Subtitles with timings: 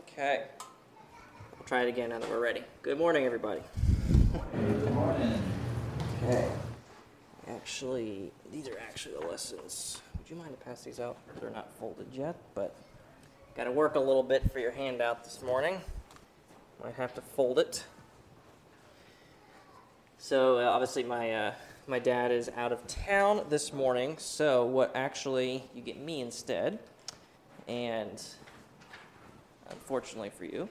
[0.00, 0.44] Okay.
[1.52, 2.64] We'll try it again now that we're ready.
[2.80, 3.60] Good morning, everybody.
[4.32, 5.42] Good morning.
[6.22, 6.48] Okay.
[7.48, 10.00] Actually, these are actually the lessons.
[10.16, 11.18] Would you mind to pass these out?
[11.38, 12.74] They're not folded yet, but
[13.54, 15.82] got to work a little bit for your handout this morning.
[16.82, 17.84] Might have to fold it.
[20.16, 21.54] So uh, obviously, my uh,
[21.86, 24.16] my dad is out of town this morning.
[24.16, 26.78] So what actually you get me instead,
[27.68, 28.22] and
[29.70, 30.68] unfortunately for you.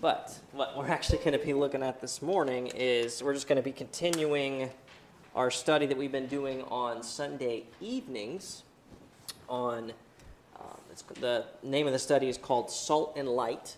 [0.00, 3.56] But what we're actually going to be looking at this morning is we're just going
[3.56, 4.70] to be continuing
[5.34, 8.62] our study that we've been doing on Sunday evenings.
[9.48, 9.92] On
[10.58, 10.78] um,
[11.20, 13.76] the name of the study is called Salt and Light,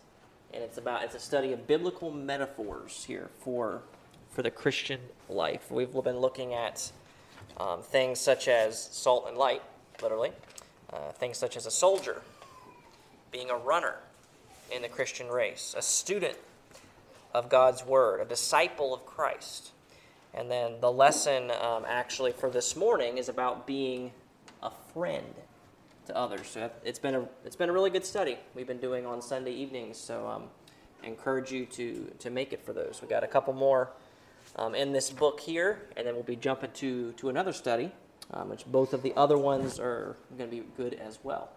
[0.54, 3.82] and it's about it's a study of biblical metaphors here for
[4.30, 5.70] for the Christian life.
[5.70, 6.92] We've been looking at
[7.58, 9.62] um, things such as salt and light,
[10.02, 10.30] literally,
[10.92, 12.22] uh, things such as a soldier,
[13.32, 13.96] being a runner
[14.70, 16.36] in the Christian race, a student
[17.34, 19.72] of God's Word, a disciple of Christ.
[20.34, 24.12] And then the lesson um, actually for this morning is about being
[24.62, 25.34] a friend
[26.06, 26.48] to others.
[26.48, 29.52] So it's been a it's been a really good study we've been doing on Sunday
[29.52, 29.96] evenings.
[29.96, 30.44] So um,
[31.02, 32.98] I encourage you to to make it for those.
[33.00, 33.90] We've got a couple more
[34.56, 37.92] um, in this book here, and then we'll be jumping to to another study,
[38.32, 41.50] um, which both of the other ones are going to be good as well.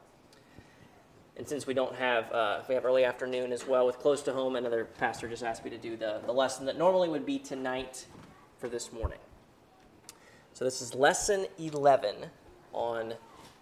[1.40, 4.34] And since we don't have, uh, we have early afternoon as well with close to
[4.34, 7.40] home, another pastor just asked me to do the, the lesson that normally would be
[7.40, 8.06] tonight
[8.58, 9.20] for this morning.
[10.54, 12.26] So this is lesson 11
[12.74, 13.14] on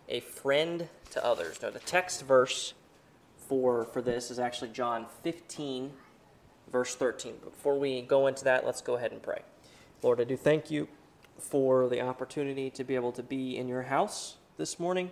[0.09, 1.61] a friend to others.
[1.61, 2.73] Now, the text verse
[3.47, 5.91] for, for this is actually John 15,
[6.71, 7.35] verse 13.
[7.43, 9.43] Before we go into that, let's go ahead and pray.
[10.01, 10.87] Lord, I do thank you
[11.37, 15.11] for the opportunity to be able to be in your house this morning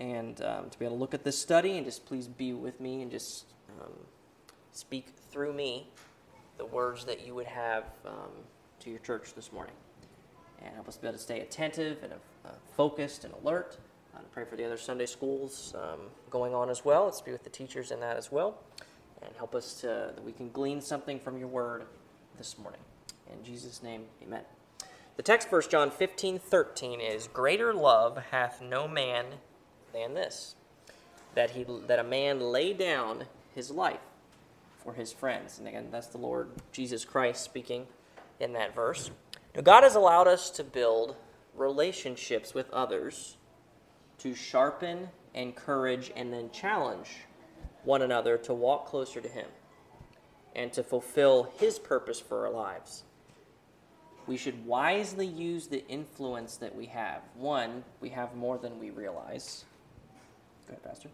[0.00, 2.80] and um, to be able to look at this study and just please be with
[2.80, 3.46] me and just
[3.80, 3.92] um,
[4.72, 5.88] speak through me
[6.58, 8.30] the words that you would have um,
[8.80, 9.74] to your church this morning.
[10.64, 12.12] And help us be able to stay attentive and
[12.44, 13.78] uh, focused and alert.
[14.14, 16.00] Uh, pray for the other Sunday schools um,
[16.30, 17.04] going on as well.
[17.04, 18.58] Let's be with the teachers in that as well.
[19.22, 21.84] And help us to, that we can glean something from your word
[22.38, 22.80] this morning.
[23.32, 24.42] In Jesus' name, amen.
[25.16, 29.26] The text verse, John 15, 13, is Greater love hath no man
[29.94, 30.56] than this
[31.34, 33.24] that he that a man lay down
[33.54, 34.00] his life
[34.78, 35.58] for his friends.
[35.58, 37.86] And again that's the lord jesus christ speaking
[38.40, 39.10] in that verse.
[39.54, 41.16] Now god has allowed us to build
[41.54, 43.36] relationships with others
[44.18, 47.10] to sharpen encourage and then challenge
[47.82, 49.46] one another to walk closer to him
[50.54, 53.02] and to fulfill his purpose for our lives.
[54.26, 57.20] We should wisely use the influence that we have.
[57.34, 59.64] One we have more than we realize
[60.66, 61.08] Go ahead, Pastor.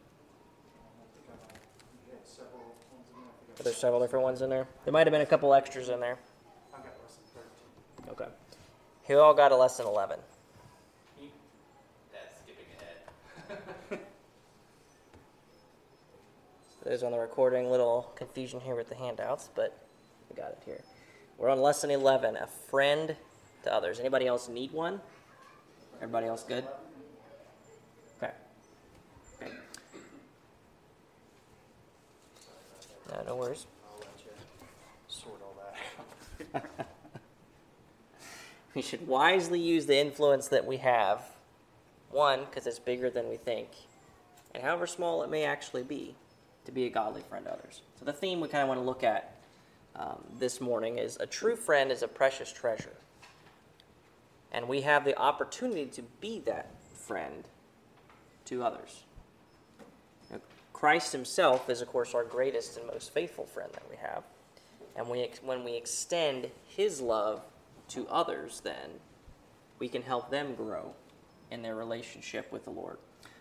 [3.63, 4.67] There's several different ones in there.
[4.85, 6.19] There might have been a couple extras in there.
[8.09, 8.27] Okay.
[9.07, 10.19] Who all got a lesson 11?
[12.13, 14.01] That's skipping ahead.
[16.85, 19.77] There's on the recording, little confusion here with the handouts, but
[20.31, 20.81] we got it here.
[21.37, 23.15] We're on lesson 11, a friend
[23.65, 24.01] to others.
[24.01, 25.01] Anybody else need one?
[25.97, 26.65] Everybody else good?
[28.23, 28.33] Okay.
[29.43, 29.53] Okay.
[33.11, 33.67] No, no worries.
[33.85, 34.31] I'll let you
[35.09, 35.57] sort all
[36.53, 36.87] that out.
[38.75, 41.23] We should wisely use the influence that we have.
[42.11, 43.69] One, because it's bigger than we think,
[44.55, 46.15] and however small it may actually be,
[46.65, 47.83] to be a godly friend to others.
[47.99, 49.37] So, the theme we kind of want to look at
[49.95, 52.97] um, this morning is a true friend is a precious treasure.
[54.53, 57.45] And we have the opportunity to be that friend
[58.47, 59.05] to others.
[60.81, 64.25] Christ Himself is, of course, our greatest and most faithful friend that we have.
[64.97, 67.43] And we, when we extend His love
[67.89, 68.89] to others, then
[69.79, 70.95] we can help them grow
[71.51, 72.97] in their relationship with the Lord.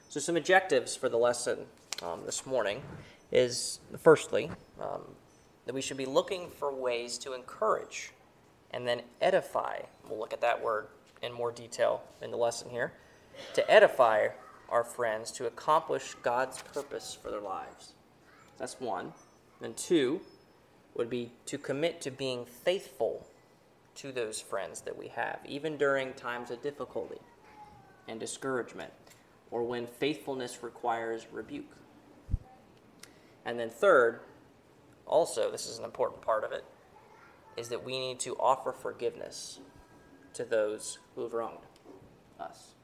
[0.09, 1.59] So, some objectives for the lesson
[2.03, 2.81] um, this morning
[3.31, 4.51] is firstly,
[4.81, 5.03] um,
[5.65, 8.11] that we should be looking for ways to encourage
[8.71, 9.79] and then edify.
[10.09, 10.87] We'll look at that word
[11.21, 12.91] in more detail in the lesson here.
[13.53, 14.27] To edify
[14.69, 17.93] our friends to accomplish God's purpose for their lives.
[18.57, 19.13] That's one.
[19.61, 20.21] And two
[20.95, 23.27] would be to commit to being faithful
[23.95, 27.19] to those friends that we have, even during times of difficulty
[28.07, 28.91] and discouragement,
[29.51, 31.75] or when faithfulness requires rebuke.
[33.45, 34.21] And then, third,
[35.05, 36.63] also, this is an important part of it,
[37.57, 39.59] is that we need to offer forgiveness
[40.33, 41.57] to those who have wronged
[42.39, 42.75] us.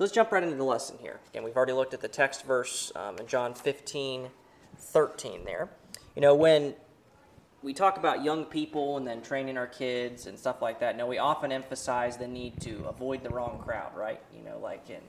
[0.00, 1.20] So let's jump right into the lesson here.
[1.28, 4.30] Again, we've already looked at the text verse um, in John 15,
[4.78, 5.68] 13 there.
[6.16, 6.74] You know, when
[7.60, 11.06] we talk about young people and then training our kids and stuff like that, no,
[11.06, 14.22] we often emphasize the need to avoid the wrong crowd, right?
[14.34, 15.02] You know, like in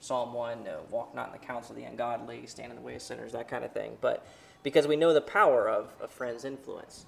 [0.00, 2.96] Psalm 1, no, walk not in the counsel of the ungodly, stand in the way
[2.96, 3.96] of sinners, that kind of thing.
[4.02, 4.26] But
[4.62, 7.06] because we know the power of a friend's influence.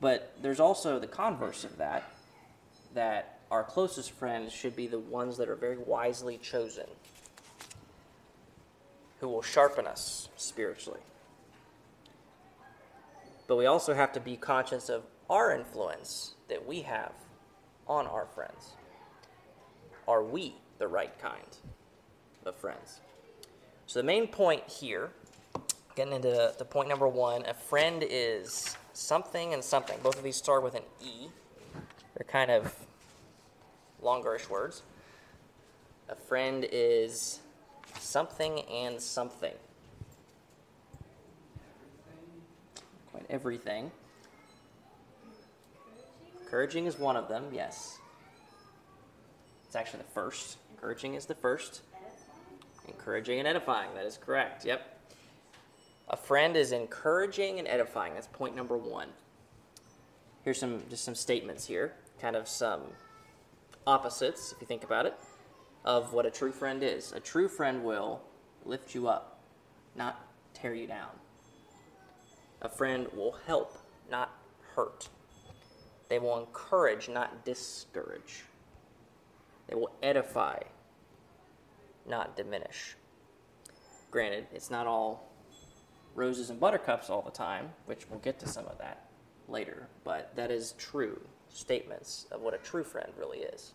[0.00, 2.12] But there's also the converse of that,
[2.94, 6.86] that our closest friends should be the ones that are very wisely chosen,
[9.20, 11.00] who will sharpen us spiritually.
[13.46, 17.12] But we also have to be conscious of our influence that we have
[17.86, 18.72] on our friends.
[20.08, 21.56] Are we the right kind
[22.44, 23.00] of friends?
[23.86, 25.10] So, the main point here,
[25.94, 29.96] getting into the point number one, a friend is something and something.
[30.02, 31.28] Both of these start with an E.
[32.16, 32.74] They're kind of
[34.06, 34.82] longerish words.
[36.08, 37.40] A friend is
[37.98, 39.54] something and something.
[43.10, 43.90] Quite everything.
[46.40, 47.98] Encouraging is one of them, yes.
[49.66, 50.58] It's actually the first.
[50.70, 51.80] Encouraging is the first.
[52.86, 54.96] Encouraging and edifying, that is correct, yep.
[56.08, 58.14] A friend is encouraging and edifying.
[58.14, 59.08] That's point number one.
[60.44, 62.82] Here's some just some statements here, kind of some
[63.86, 65.14] opposites, if you think about it,
[65.84, 67.12] of what a true friend is.
[67.12, 68.20] A true friend will
[68.64, 69.40] lift you up,
[69.94, 71.10] not tear you down.
[72.62, 73.78] A friend will help,
[74.10, 74.30] not
[74.74, 75.08] hurt.
[76.08, 78.44] They will encourage, not discourage.
[79.68, 80.58] They will edify,
[82.08, 82.96] not diminish.
[84.10, 85.32] Granted, it's not all
[86.14, 89.08] roses and buttercups all the time, which we'll get to some of that
[89.48, 91.20] later, but that is true
[91.56, 93.72] statements of what a true friend really is.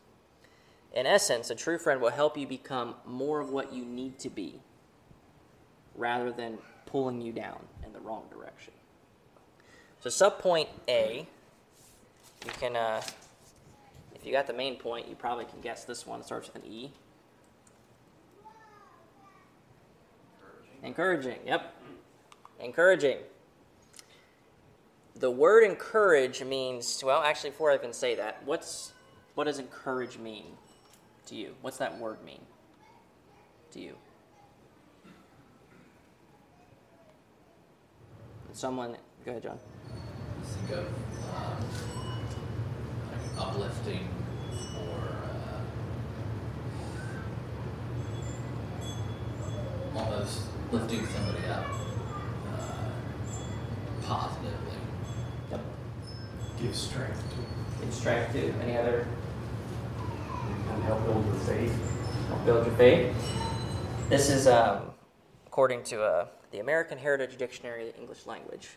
[0.94, 4.30] In essence, a true friend will help you become more of what you need to
[4.30, 4.60] be
[5.96, 8.74] rather than pulling you down in the wrong direction.
[10.00, 11.28] So, subpoint A,
[12.46, 13.02] you can, uh,
[14.16, 16.20] if you got the main point, you probably can guess this one.
[16.20, 16.92] It starts with an E.
[20.84, 21.76] Encouraging, yep.
[22.60, 23.18] Encouraging.
[25.16, 28.94] The word encourage means, well, actually, before I can say that, what's,
[29.36, 30.46] what does encourage mean
[31.28, 31.56] to you?
[31.62, 32.42] What's that word mean
[33.72, 33.96] to you?
[38.54, 39.60] Someone, go ahead, John.
[40.44, 40.86] Think of
[41.36, 41.66] um,
[43.40, 44.10] uplifting
[44.78, 44.98] or
[49.96, 50.42] uh, almost
[50.72, 51.66] lifting somebody up
[52.54, 52.90] uh,
[54.04, 54.61] positively.
[56.62, 56.70] Yep.
[56.70, 58.54] Give strength to Give strength to.
[58.62, 59.08] Any other?
[60.74, 62.28] and help build your faith.
[62.28, 63.16] Help build your faith.
[64.10, 64.92] This is, um,
[65.48, 68.70] according to uh, the American Heritage Dictionary of the English Language,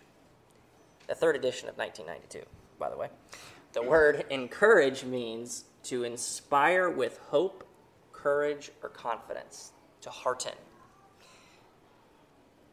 [1.09, 2.49] the third edition of 1992,
[2.79, 3.09] by the way.
[3.75, 7.67] The word encourage means to inspire with hope,
[8.13, 10.55] courage, or confidence, to hearten.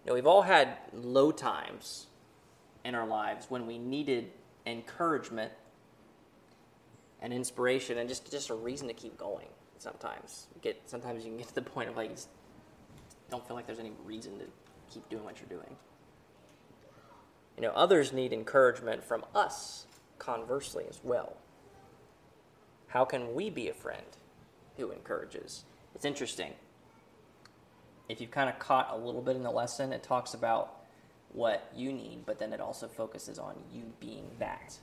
[0.05, 2.07] Now, we've all had low times
[2.85, 4.31] in our lives when we needed
[4.65, 5.51] encouragement
[7.21, 9.47] and inspiration and just, just a reason to keep going
[9.77, 10.47] sometimes.
[10.55, 12.11] You get Sometimes you can get to the point of like,
[13.29, 14.45] don't feel like there's any reason to
[14.91, 15.75] keep doing what you're doing.
[17.57, 19.85] You know, others need encouragement from us,
[20.17, 21.37] conversely, as well.
[22.87, 24.05] How can we be a friend
[24.77, 25.65] who encourages?
[25.95, 26.53] It's interesting.
[28.09, 30.80] If you've kind of caught a little bit in the lesson, it talks about
[31.33, 34.77] what you need, but then it also focuses on you being that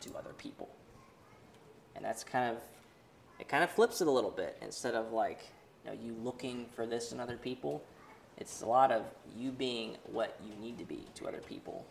[0.00, 0.68] to other people.
[1.96, 2.62] And that's kind of,
[3.38, 4.56] it kind of flips it a little bit.
[4.62, 5.40] Instead of like,
[5.84, 7.82] you know, you looking for this in other people,
[8.38, 9.04] it's a lot of
[9.36, 11.84] you being what you need to be to other people.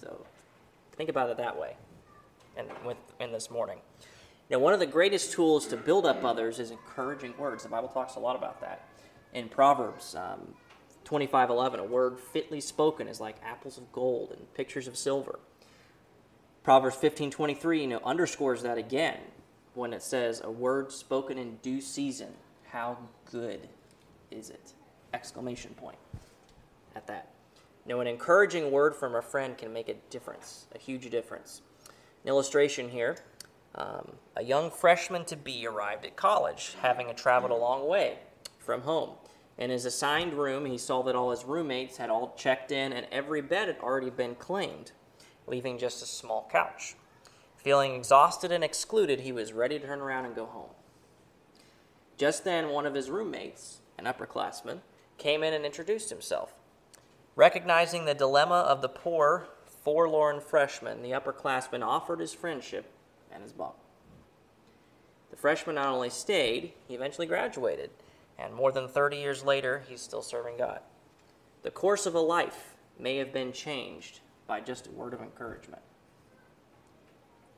[0.00, 0.26] So
[0.96, 1.76] think about it that way
[2.56, 3.78] and with in this morning.
[4.50, 7.62] Now, one of the greatest tools to build up others is encouraging words.
[7.62, 8.86] The Bible talks a lot about that.
[9.32, 10.54] In Proverbs um,
[11.04, 15.38] 25:11, a word fitly spoken is like apples of gold and pictures of silver.
[16.62, 19.20] Proverbs 15:23, you know, underscores that again
[19.74, 22.34] when it says, "A word spoken in due season,
[22.68, 22.96] how
[23.30, 23.68] good
[24.30, 24.72] is it?"
[25.12, 25.98] Exclamation point
[26.94, 27.28] at that.
[27.86, 31.60] Now, an encouraging word from a friend can make a difference, a huge difference.
[32.22, 33.18] An illustration here
[33.74, 38.18] um, a young freshman to be arrived at college, having traveled a long way
[38.58, 39.10] from home.
[39.56, 43.06] In his assigned room, he saw that all his roommates had all checked in and
[43.12, 44.92] every bed had already been claimed,
[45.46, 46.96] leaving just a small couch.
[47.56, 50.70] Feeling exhausted and excluded, he was ready to turn around and go home.
[52.16, 54.80] Just then, one of his roommates, an upperclassman,
[55.18, 56.54] came in and introduced himself.
[57.36, 62.86] Recognizing the dilemma of the poor, forlorn freshman, the upperclassman offered his friendship
[63.32, 63.74] and his bunk.
[65.30, 67.90] The freshman not only stayed, he eventually graduated,
[68.38, 70.80] and more than 30 years later, he's still serving God.
[71.62, 75.82] The course of a life may have been changed by just a word of encouragement.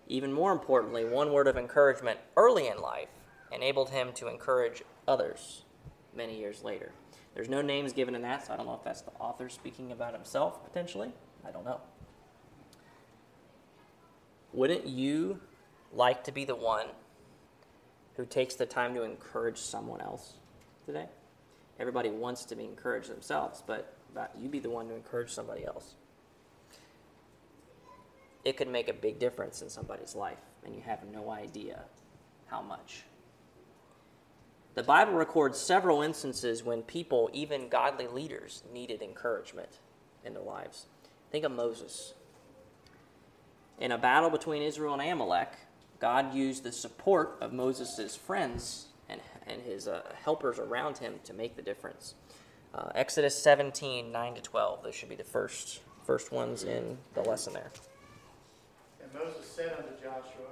[0.09, 3.09] Even more importantly, one word of encouragement early in life
[3.51, 5.65] enabled him to encourage others
[6.15, 6.93] many years later.
[7.35, 9.93] There's no names given in that, so I don't know if that's the author speaking
[9.93, 11.13] about himself potentially.
[11.47, 11.81] I don't know.
[14.53, 15.41] Wouldn't you
[15.93, 16.87] like to be the one
[18.17, 20.35] who takes the time to encourage someone else
[20.87, 21.07] today?
[21.79, 23.95] Everybody wants to be encouraged themselves, but
[24.39, 25.95] you be the one to encourage somebody else.
[28.45, 31.83] It could make a big difference in somebody's life, and you have no idea
[32.47, 33.03] how much.
[34.75, 39.81] The Bible records several instances when people, even godly leaders, needed encouragement
[40.25, 40.87] in their lives.
[41.33, 42.15] Think of Moses.
[43.81, 45.53] In a battle between Israel and Amalek,
[45.99, 48.86] God used the support of Moses' friends
[49.47, 52.15] and, and his uh, helpers around him to make the difference.
[52.75, 54.83] Uh, Exodus 17, 9 to 12.
[54.83, 57.71] Those should be the first, first ones in the lesson there.
[59.03, 60.47] And Moses said unto Joshua,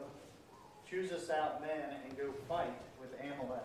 [0.88, 3.62] Choose us out men and go fight with Amalek.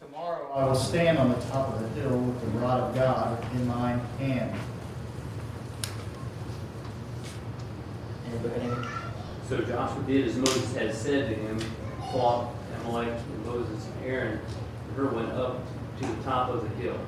[0.00, 3.52] Tomorrow I will stand on the top of the hill with the rod of God
[3.54, 4.54] in my hand.
[9.48, 11.58] So Joshua did as Moses had said to him,
[12.12, 12.52] fought
[12.88, 15.60] Amalek, and Moses and Aaron and Hur went up
[16.00, 16.98] to the top of the hill.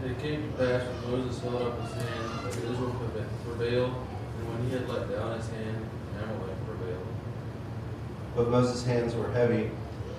[0.00, 2.96] And it came to pass when Moses held up his hand that Israel
[3.44, 5.86] prevailed, and when he had let down his hand,
[6.22, 7.06] Amalek prevailed.
[8.34, 9.70] But Moses' hands were heavy,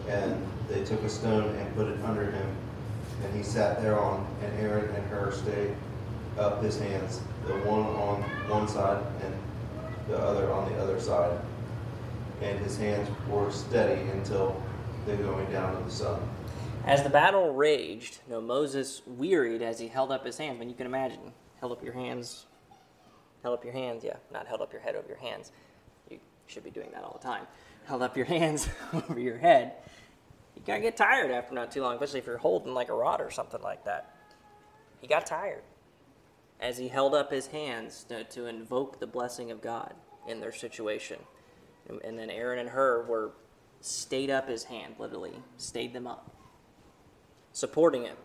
[0.07, 2.55] and they took a stone and put it under him,
[3.23, 5.75] and he sat thereon, and Aaron and Hur stayed
[6.37, 9.33] up his hands, the one on one side and
[10.07, 11.39] the other on the other side.
[12.41, 14.61] And his hands were steady until
[15.05, 16.21] the going down of the sun.
[16.85, 20.55] As the battle raged, Moses wearied as he held up his hands.
[20.55, 22.45] I mean, you can imagine, held up your hands,
[23.43, 25.51] held up your hands, yeah, not held up your head over your hands.
[26.09, 27.45] You should be doing that all the time.
[27.85, 29.73] Held up your hands over your head.
[30.55, 33.21] You gotta get tired after not too long, especially if you're holding like a rod
[33.21, 34.15] or something like that.
[35.01, 35.63] He got tired
[36.59, 39.93] as he held up his hands to, to invoke the blessing of God
[40.27, 41.19] in their situation.
[41.87, 43.31] And, then Aaron and Hur were
[43.81, 46.29] stayed up his hand, literally, stayed them up,
[47.53, 48.17] supporting him.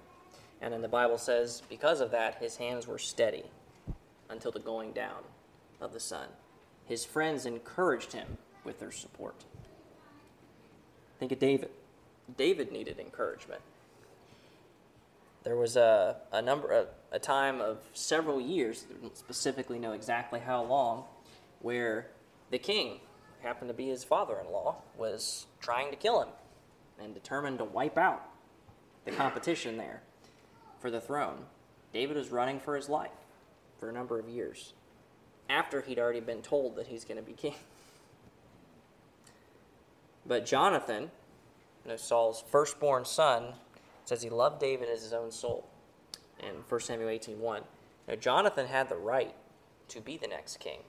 [0.61, 3.45] And then the Bible says, because of that, his hands were steady
[4.28, 5.23] until the going down
[5.81, 6.28] of the sun.
[6.87, 9.45] His friends encouraged him with their support.
[11.19, 11.71] Think of David.
[12.37, 13.61] David needed encouragement.
[15.45, 20.62] There was a, a number a, a time of several years, specifically know exactly how
[20.62, 21.04] long,
[21.61, 22.09] where
[22.50, 23.00] the king,
[23.43, 26.29] happened to be his father-in-law, was trying to kill him
[27.01, 28.23] and determined to wipe out
[29.05, 30.03] the competition there
[30.81, 31.47] for the throne.
[31.93, 33.11] David was running for his life
[33.79, 34.73] for a number of years
[35.49, 37.55] after he'd already been told that he's going to be king.
[40.25, 41.11] But Jonathan,
[41.85, 43.55] you know, Saul's firstborn son,
[44.05, 45.67] says he loved David as his own soul
[46.41, 47.63] in 1 Samuel 18.1.
[48.09, 49.35] Now, Jonathan had the right
[49.89, 50.81] to be the next king,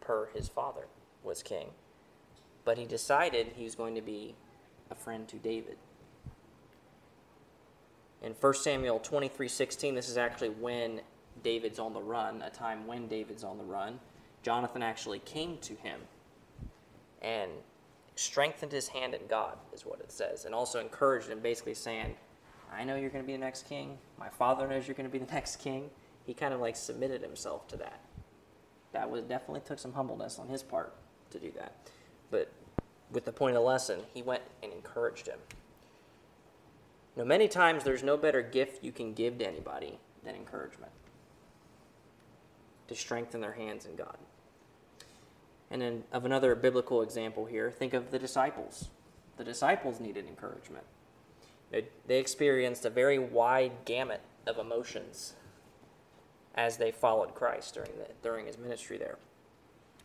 [0.00, 0.86] per his father
[1.22, 1.68] was king.
[2.64, 4.34] But he decided he was going to be
[4.90, 5.76] a friend to David.
[8.22, 11.00] In 1 Samuel 23:16, this is actually when
[11.42, 14.00] David's on the run, a time when David's on the run.
[14.42, 16.00] Jonathan actually came to him
[17.20, 17.50] and
[18.16, 22.14] strengthened his hand in God, is what it says, and also encouraged him, basically saying,
[22.72, 23.98] I know you're going to be the next king.
[24.18, 25.90] My father knows you're going to be the next king.
[26.26, 28.00] He kind of like submitted himself to that.
[28.92, 30.94] That was definitely took some humbleness on his part
[31.30, 31.74] to do that.
[32.34, 32.50] But
[33.12, 35.38] with the point of lesson, he went and encouraged him.
[37.16, 40.90] Now, many times there's no better gift you can give to anybody than encouragement
[42.88, 44.16] to strengthen their hands in God.
[45.70, 48.88] And then, of another biblical example here, think of the disciples.
[49.36, 50.86] The disciples needed encouragement.
[51.70, 55.34] They experienced a very wide gamut of emotions
[56.56, 59.18] as they followed Christ during, the, during his ministry there.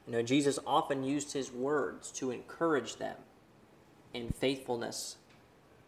[0.10, 3.16] You know, Jesus often used his words to encourage them
[4.12, 5.18] in faithfulness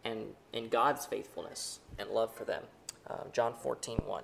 [0.04, 2.62] and in God's faithfulness and love for them.
[3.10, 4.22] Um, John 14, 1.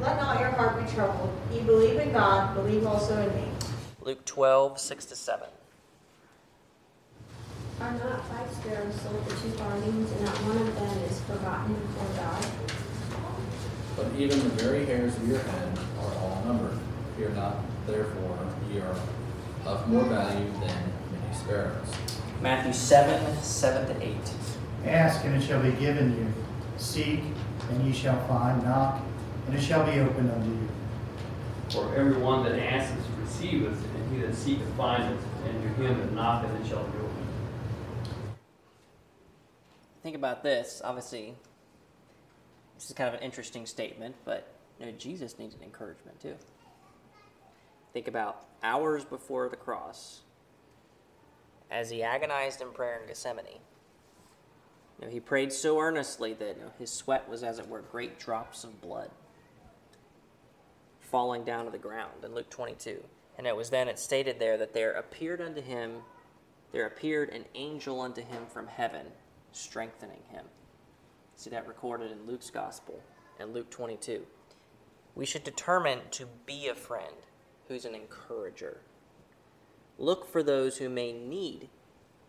[0.00, 1.36] Let not your heart be troubled.
[1.52, 3.48] You believe in God, believe also in me.
[4.00, 5.48] Luke 12, 6 to 7.
[7.80, 11.74] Are not five sparrows sold for two farthings, and not one of them is forgotten
[11.74, 12.46] before God?
[13.96, 16.78] But even the very hairs of your head are all numbered.
[17.18, 18.38] Fear not, therefore,
[18.70, 18.94] ye are
[19.66, 21.88] of more value than many sparrows.
[22.40, 24.16] Matthew 7, 7 to 8.
[24.86, 26.32] Ask, and it shall be given you.
[26.76, 27.22] Seek,
[27.70, 28.62] and ye shall find.
[28.62, 29.02] Knock,
[29.48, 30.68] and it shall be opened unto you.
[31.70, 36.54] For everyone that asks receiveth, and he that seeketh findeth, and to him that knocketh
[36.60, 38.36] it shall be opened.
[40.04, 40.80] Think about this.
[40.84, 41.34] Obviously,
[42.76, 44.46] this is kind of an interesting statement, but
[44.78, 46.36] you know, Jesus needs an encouragement too.
[47.92, 50.22] Think about hours before the cross,
[51.70, 53.60] as he agonized in prayer in Gethsemane.
[54.98, 57.80] You know, he prayed so earnestly that you know, his sweat was, as it were,
[57.80, 59.10] great drops of blood
[61.08, 63.02] falling down to the ground in Luke 22.
[63.38, 66.02] And it was then it stated there that there appeared unto him,
[66.72, 69.06] there appeared an angel unto him from heaven,
[69.52, 70.44] strengthening him.
[71.34, 73.00] See that recorded in Luke's gospel
[73.38, 74.26] and Luke 22.
[75.14, 77.14] We should determine to be a friend
[77.68, 78.78] who's an encourager.
[79.98, 81.68] Look for those who may need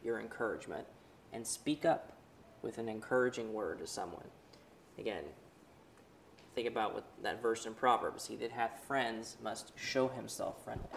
[0.04, 0.86] your encouragement
[1.32, 2.14] and speak up
[2.62, 4.28] with an encouraging word to someone.
[4.98, 5.24] Again,
[6.56, 10.90] think about what that verse in Proverbs He that hath friends must show himself friendly.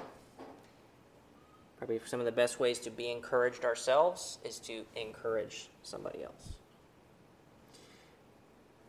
[1.76, 6.54] Probably some of the best ways to be encouraged ourselves is to encourage somebody else.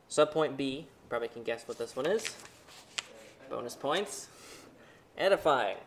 [0.10, 2.24] Subpoint B, probably can guess what this one is.
[3.50, 4.28] Bonus points.
[5.18, 5.78] Edifying.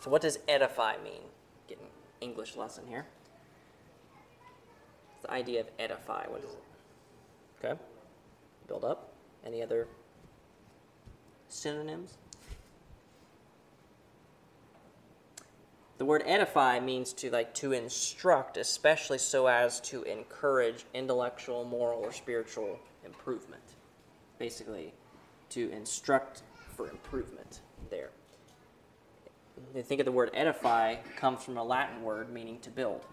[0.00, 1.22] So, what does edify mean?
[1.68, 1.86] Getting
[2.20, 3.06] English lesson here.
[5.12, 6.26] What's the idea of edify?
[6.28, 7.64] What is it?
[7.64, 7.80] Okay.
[8.66, 9.12] Build up.
[9.44, 9.88] Any other
[11.48, 12.16] synonyms?
[16.00, 22.00] The word edify means to like to instruct, especially so as to encourage intellectual, moral,
[22.00, 23.69] or spiritual improvement.
[24.40, 24.94] Basically,
[25.50, 26.42] to instruct
[26.74, 28.08] for improvement there.
[29.74, 33.04] You think of the word edify comes from a Latin word meaning to build.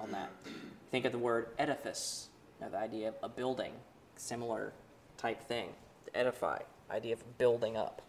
[0.00, 0.30] On that.
[0.90, 3.72] Think of the word edifice, you know, the idea of a building,
[4.16, 4.72] similar
[5.16, 5.68] type thing.
[6.06, 6.58] To edify,
[6.90, 8.02] idea of building up.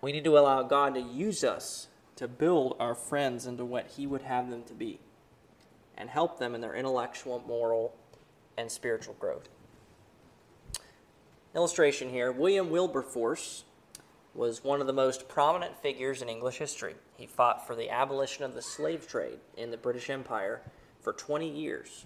[0.00, 4.04] We need to allow God to use us to build our friends into what He
[4.04, 4.98] would have them to be
[5.96, 7.94] and help them in their intellectual, moral,
[8.56, 9.48] and spiritual growth.
[11.54, 13.64] Illustration here William Wilberforce
[14.34, 16.94] was one of the most prominent figures in English history.
[17.16, 20.60] He fought for the abolition of the slave trade in the British Empire
[21.00, 22.04] for 20 years.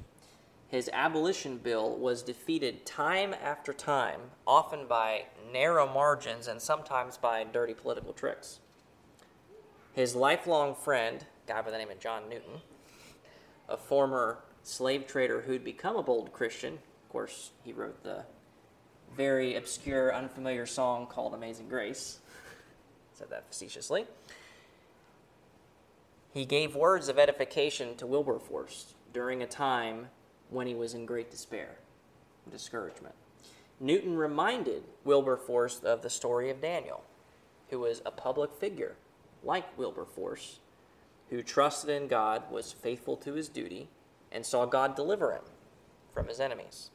[0.69, 7.45] His abolition bill was defeated time after time, often by narrow margins and sometimes by
[7.45, 8.61] dirty political tricks.
[9.93, 12.63] His lifelong friend, guy by the name of John Newton,
[13.69, 18.25] a former slave trader who'd become a bold Christian, of course, he wrote the
[19.17, 22.19] very obscure, unfamiliar song called Amazing Grace.
[23.15, 24.07] Said that facetiously.
[26.33, 30.09] He gave words of edification to Wilberforce during a time
[30.49, 31.77] when he was in great despair
[32.45, 33.15] and discouragement.
[33.81, 37.03] Newton reminded Wilberforce of the story of Daniel,
[37.71, 38.95] who was a public figure
[39.45, 40.61] like Wilberforce,
[41.31, 43.89] who trusted in God, was faithful to his duty,
[44.31, 45.43] and saw God deliver him
[46.13, 46.91] from his enemies.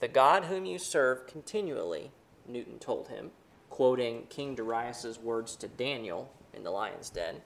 [0.00, 2.10] The God whom you serve continually,
[2.48, 3.30] Newton told him,
[3.68, 7.42] quoting King Darius's words to Daniel in the lion's den,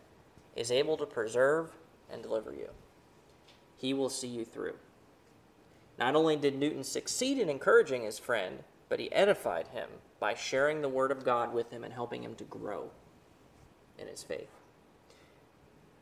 [0.54, 1.72] is able to preserve
[2.10, 2.70] and deliver you.
[3.76, 4.76] He will see you through.
[5.98, 9.88] Not only did Newton succeed in encouraging his friend, but he edified him
[10.20, 12.90] by sharing the word of God with him and helping him to grow
[13.98, 14.50] in his faith.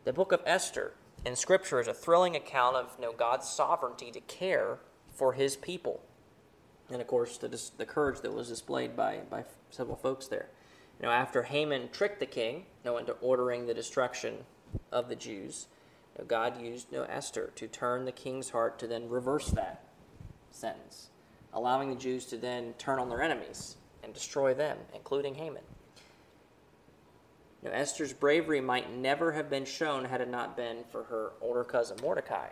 [0.04, 0.92] The book of Esther
[1.24, 4.80] in Scripture is a thrilling account of you know, God's sovereignty to care
[5.12, 6.02] for his people.
[6.92, 10.48] And of course, the, the courage that was displayed by, by several folks there.
[11.00, 14.34] You know, after Haman tricked the king you know, into ordering the destruction
[14.92, 15.68] of the Jews,
[16.14, 19.48] you know, God used you know, Esther to turn the king's heart to then reverse
[19.52, 19.84] that
[20.50, 21.08] sentence,
[21.54, 25.62] allowing the Jews to then turn on their enemies and destroy them, including Haman.
[27.62, 31.64] Now, Esther's bravery might never have been shown had it not been for her older
[31.64, 32.48] cousin Mordecai.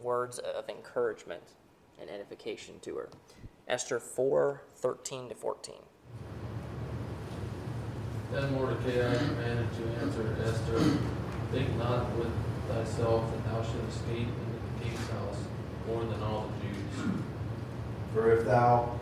[0.00, 1.42] Words of encouragement
[2.00, 3.08] and edification to her.
[3.68, 5.74] Esther 4 13 to 14.
[8.32, 10.98] Then Mordecai commanded to answer Esther,
[11.52, 12.32] Think not with
[12.68, 15.36] thyself that thou shalt escape into the king's house
[15.86, 17.12] more than all the Jews.
[18.14, 18.98] For if thou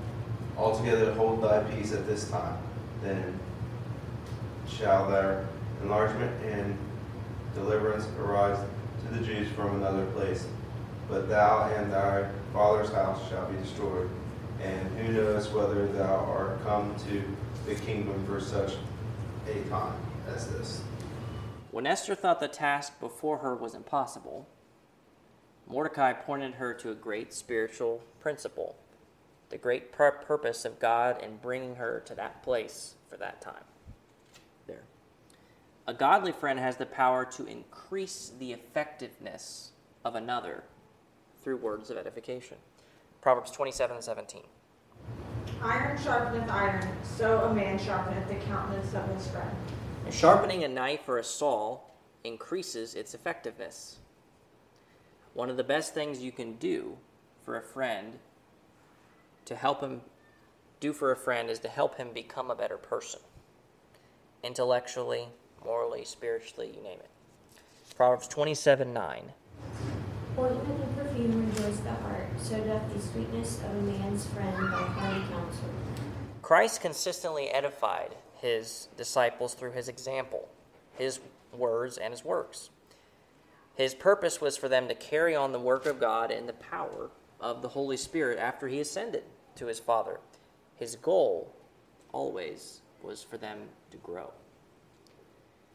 [0.57, 2.59] altogether hold thy peace at this time,
[3.03, 3.39] then
[4.69, 5.47] shall their
[5.83, 6.77] enlargement and
[7.55, 8.59] deliverance arise
[9.05, 10.47] to the Jews from another place.
[11.11, 14.09] But thou and thy father's house shall be destroyed.
[14.63, 17.25] And who knows whether thou art come to
[17.67, 18.75] the kingdom for such
[19.49, 20.83] a time as this?
[21.73, 24.47] When Esther thought the task before her was impossible,
[25.67, 28.77] Mordecai pointed her to a great spiritual principle,
[29.49, 33.65] the great pur- purpose of God in bringing her to that place for that time.
[34.67, 34.83] There.
[35.87, 39.71] A godly friend has the power to increase the effectiveness
[40.05, 40.65] of another
[41.43, 42.57] through words of edification.
[43.21, 44.43] Proverbs 27 and 17.
[45.63, 49.51] Iron sharpeneth iron, so a man sharpeneth the countenance of his friend.
[50.07, 51.81] And sharpening a knife or a saw
[52.25, 53.99] increases its effectiveness.
[55.35, 56.97] One of the best things you can do
[57.43, 58.19] for a friend
[59.45, 60.01] to help him
[60.81, 63.21] do for a friend is to help him become a better person.
[64.43, 65.29] Intellectually,
[65.65, 67.11] morally, spiritually, you name it.
[67.97, 69.33] Proverbs 27 9.
[70.39, 74.83] Ointment and perfume rejoice the heart, so doth the sweetness of a man's friend by
[74.83, 75.69] hearty counsel.
[76.43, 80.49] Christ consistently edified his disciples through his example,
[80.93, 81.21] his
[81.57, 82.71] words, and his works.
[83.77, 87.11] His purpose was for them to carry on the work of God in the power
[87.41, 89.23] of the Holy Spirit after he ascended
[89.55, 90.19] to his Father.
[90.75, 91.55] His goal
[92.13, 94.33] always was for them to grow.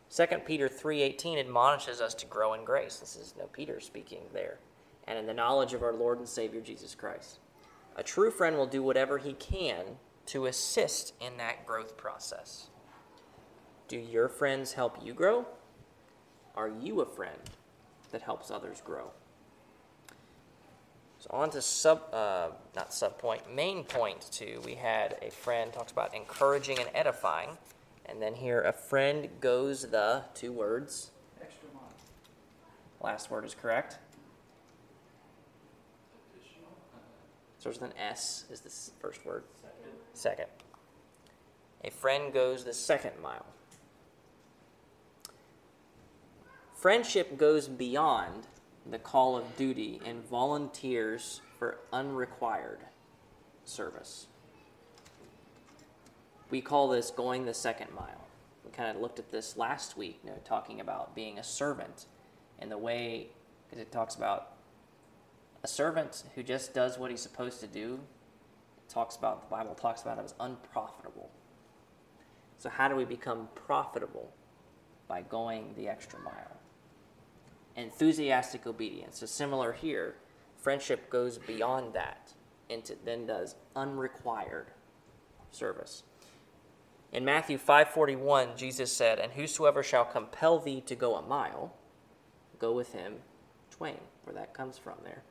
[0.10, 2.98] 2 Peter 3:18 admonishes us to grow in grace.
[2.98, 4.60] This is no Peter speaking there.
[5.08, 7.40] And in the knowledge of our Lord and Savior Jesus Christ.
[7.96, 9.86] A true friend will do whatever he can
[10.28, 12.70] to assist in that growth process.
[13.88, 15.46] Do your friends help you grow?
[16.56, 17.38] Are you a friend
[18.12, 19.12] that helps others grow?
[21.20, 24.62] So on to sub, uh, not sub point, main point two.
[24.66, 27.58] We had a friend talks about encouraging and edifying,
[28.06, 31.12] and then here a friend goes the two words.
[31.42, 31.92] Extra mile.
[33.02, 33.98] Last word is correct.
[37.66, 38.70] Starts with an S is the
[39.02, 39.44] first word.
[40.14, 40.46] Second.
[41.84, 43.48] A friend goes the second mile.
[46.76, 48.46] Friendship goes beyond
[48.88, 52.82] the call of duty and volunteers for unrequired
[53.64, 54.28] service.
[56.52, 58.28] We call this going the second mile.
[58.64, 62.06] We kind of looked at this last week, you know, talking about being a servant
[62.60, 63.30] and the way,
[63.68, 64.55] because it talks about
[65.66, 68.00] a servant who just does what he's supposed to do.
[68.88, 71.32] Talks about the Bible talks about it as unprofitable.
[72.60, 74.32] So how do we become profitable?
[75.08, 76.58] By going the extra mile.
[77.76, 79.18] Enthusiastic obedience.
[79.18, 80.18] So similar here,
[80.56, 82.34] friendship goes beyond that
[82.70, 84.68] into then does unrequired
[85.50, 86.04] service.
[87.12, 91.74] In Matthew 5:41, Jesus said, "And whosoever shall compel thee to go a mile,
[92.60, 93.24] go with him
[93.72, 95.24] twain." Where that comes from there.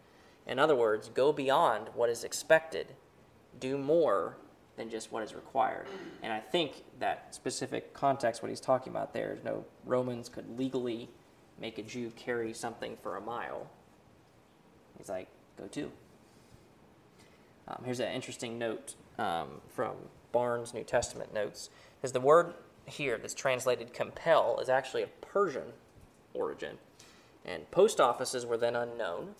[0.46, 2.88] In other words, go beyond what is expected.
[3.58, 4.36] Do more
[4.76, 5.86] than just what is required.
[6.22, 10.58] And I think that specific context, what he's talking about there, is no Romans could
[10.58, 11.08] legally
[11.60, 13.70] make a Jew carry something for a mile.
[14.98, 15.92] He's like, go two.
[17.68, 19.92] Um, here's an interesting note um, from
[20.32, 21.70] Barnes' New Testament notes.
[21.96, 22.54] Because the word
[22.84, 25.72] here that's translated compel is actually of Persian
[26.34, 26.78] origin.
[27.44, 29.34] And post offices were then unknown.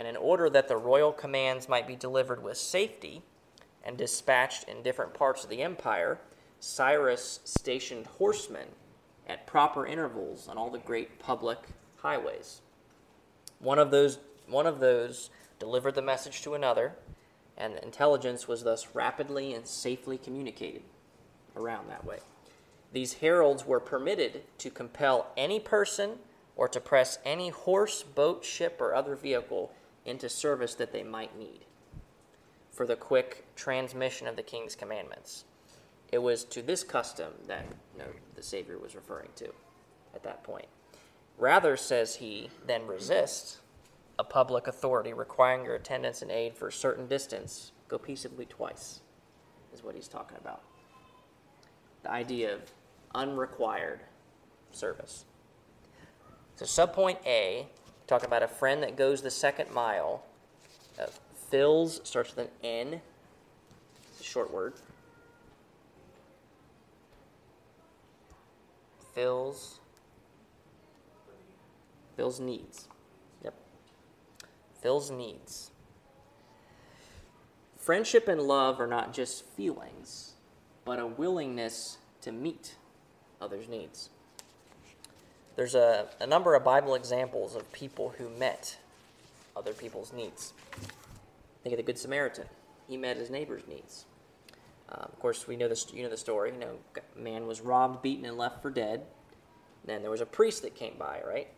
[0.00, 3.20] And in order that the royal commands might be delivered with safety
[3.84, 6.18] and dispatched in different parts of the empire,
[6.58, 8.68] Cyrus stationed horsemen
[9.28, 11.58] at proper intervals on all the great public
[11.98, 12.62] highways.
[13.58, 16.94] One of those, one of those delivered the message to another,
[17.58, 20.80] and intelligence was thus rapidly and safely communicated
[21.54, 22.20] around that way.
[22.94, 26.20] These heralds were permitted to compel any person
[26.56, 29.70] or to press any horse, boat, ship, or other vehicle
[30.04, 31.64] into service that they might need
[32.70, 35.44] for the quick transmission of the king's commandments.
[36.10, 39.52] It was to this custom that you know, the Savior was referring to
[40.14, 40.66] at that point.
[41.38, 43.58] Rather, says he, than resist
[44.18, 49.00] a public authority requiring your attendance and aid for a certain distance, go peaceably twice,
[49.72, 50.62] is what he's talking about.
[52.02, 52.60] The idea of
[53.14, 54.00] unrequired
[54.72, 55.24] service.
[56.56, 57.66] So, subpoint A,
[58.10, 60.24] talk about a friend that goes the second mile.
[61.00, 61.06] Uh,
[61.48, 63.00] fills starts with an N.
[64.10, 64.74] It's a short word.
[69.14, 69.78] Fills.
[72.16, 72.88] Fills needs.
[73.44, 73.54] Yep.
[74.82, 75.70] Fills needs.
[77.76, 80.32] Friendship and love are not just feelings,
[80.84, 82.74] but a willingness to meet
[83.40, 84.10] others' needs.
[85.60, 88.78] There's a, a number of Bible examples of people who met
[89.54, 90.54] other people's needs.
[91.62, 92.46] Think of the Good Samaritan.
[92.88, 94.06] He met his neighbor's needs.
[94.88, 95.92] Uh, of course, we know this.
[95.92, 96.52] You know the story.
[96.52, 99.02] You know, man was robbed, beaten, and left for dead.
[99.84, 101.48] Then there was a priest that came by, right?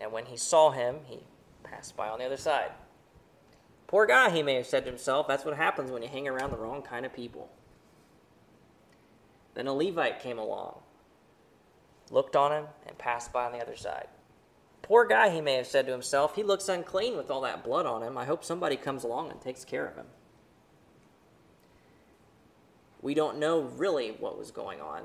[0.00, 1.20] And when he saw him, he
[1.62, 2.72] passed by on the other side.
[3.86, 5.28] Poor guy, he may have said to himself.
[5.28, 7.48] That's what happens when you hang around the wrong kind of people.
[9.54, 10.80] Then a Levite came along,
[12.10, 14.08] looked on him, and passed by on the other side.
[14.82, 16.34] Poor guy, he may have said to himself.
[16.34, 18.16] He looks unclean with all that blood on him.
[18.16, 20.06] I hope somebody comes along and takes care of him.
[23.02, 25.02] We don't know really what was going on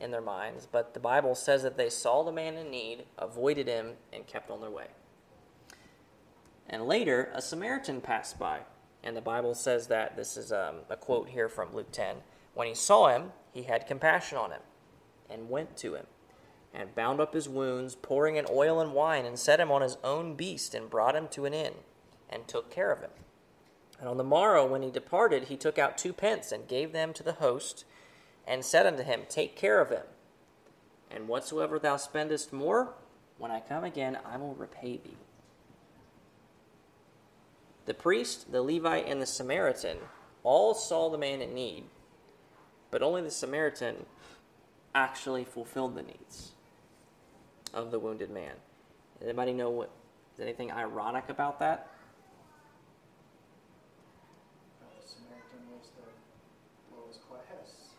[0.00, 3.66] in their minds, but the Bible says that they saw the man in need, avoided
[3.66, 4.86] him, and kept on their way.
[6.68, 8.60] And later, a Samaritan passed by,
[9.02, 12.16] and the Bible says that this is um, a quote here from Luke 10.
[12.54, 14.60] When he saw him, he had compassion on him
[15.30, 16.06] and went to him
[16.72, 19.96] and bound up his wounds, pouring in oil and wine, and set him on his
[20.04, 21.74] own beast and brought him to an inn
[22.28, 23.10] and took care of him.
[23.98, 27.12] And on the morrow, when he departed, he took out two pence and gave them
[27.12, 27.84] to the host
[28.46, 30.04] and said unto him, Take care of him.
[31.10, 32.94] And whatsoever thou spendest more,
[33.36, 35.16] when I come again, I will repay thee.
[37.86, 39.98] The priest, the Levite, and the Samaritan
[40.42, 41.84] all saw the man in need,
[42.90, 44.06] but only the Samaritan
[44.94, 46.52] actually fulfilled the needs
[47.72, 48.54] of the wounded man.
[49.22, 49.90] Anybody know what
[50.34, 51.88] is anything ironic about that?
[54.80, 57.94] The Samaritan was the lowest class.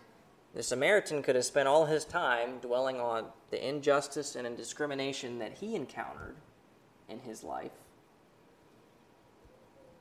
[0.54, 5.54] The Samaritan could have spent all his time dwelling on the injustice and discrimination that
[5.54, 6.36] he encountered
[7.08, 7.72] in his life,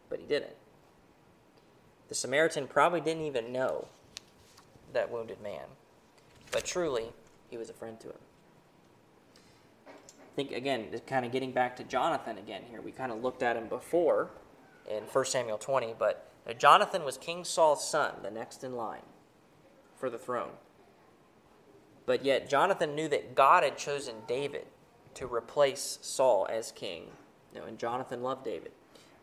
[0.08, 0.56] but he didn't.
[2.08, 3.86] The Samaritan probably didn't even know
[4.92, 5.66] that wounded man,
[6.50, 7.12] but truly,
[7.48, 8.18] he was a friend to him.
[9.86, 13.42] I think, again, kind of getting back to Jonathan again here, we kind of looked
[13.42, 14.30] at him before
[14.88, 16.26] in 1 Samuel 20, but
[16.58, 19.02] Jonathan was King Saul's son, the next in line
[19.98, 20.52] for the throne.
[22.06, 24.66] But yet, Jonathan knew that God had chosen David
[25.14, 27.04] to replace Saul as king.
[27.54, 28.72] You and Jonathan loved David.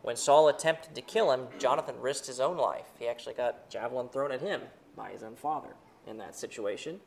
[0.02, 2.86] When Saul attempted to kill him, Jonathan risked his own life.
[2.98, 4.62] He actually got javelin thrown at him
[4.96, 5.70] by his own father
[6.06, 7.00] in that situation.